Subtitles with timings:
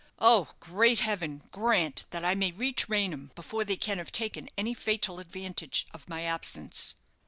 [0.17, 1.43] Oh, great heaven!
[1.51, 6.09] grant that I may reach Raynham before they can have taken any fatal advantage of
[6.09, 6.95] my absence."